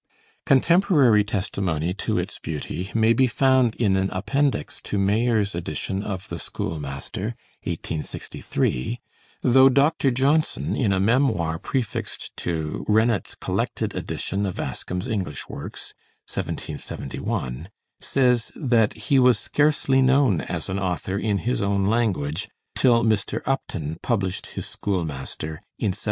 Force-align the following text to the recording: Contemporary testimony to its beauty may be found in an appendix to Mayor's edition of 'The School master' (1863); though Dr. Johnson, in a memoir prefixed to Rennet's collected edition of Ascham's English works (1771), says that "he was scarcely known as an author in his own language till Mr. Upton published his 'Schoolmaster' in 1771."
Contemporary 0.47 1.23
testimony 1.23 1.93
to 1.93 2.17
its 2.17 2.39
beauty 2.39 2.89
may 2.95 3.13
be 3.13 3.27
found 3.27 3.75
in 3.75 3.95
an 3.95 4.09
appendix 4.09 4.81
to 4.81 4.97
Mayor's 4.97 5.53
edition 5.53 6.01
of 6.01 6.27
'The 6.27 6.39
School 6.39 6.79
master' 6.79 7.35
(1863); 7.65 8.99
though 9.43 9.69
Dr. 9.69 10.09
Johnson, 10.09 10.75
in 10.75 10.91
a 10.91 10.99
memoir 10.99 11.59
prefixed 11.59 12.35
to 12.37 12.83
Rennet's 12.87 13.35
collected 13.35 13.93
edition 13.93 14.47
of 14.47 14.59
Ascham's 14.59 15.07
English 15.07 15.47
works 15.47 15.93
(1771), 16.33 17.69
says 17.99 18.51
that 18.55 18.93
"he 18.93 19.19
was 19.19 19.37
scarcely 19.37 20.01
known 20.01 20.41
as 20.41 20.67
an 20.67 20.79
author 20.79 21.19
in 21.19 21.37
his 21.45 21.61
own 21.61 21.85
language 21.85 22.49
till 22.73 23.03
Mr. 23.03 23.43
Upton 23.45 23.97
published 24.01 24.47
his 24.47 24.65
'Schoolmaster' 24.65 25.61
in 25.77 25.93
1771." 25.93 25.97